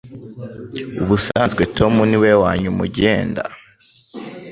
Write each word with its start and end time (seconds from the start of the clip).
Ubusanzwe 1.01 1.61
Tom 1.77 1.93
niwe 2.09 2.31
wanyuma 2.43 2.79
ugenda 2.87 3.43